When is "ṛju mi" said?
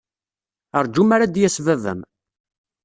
0.83-1.13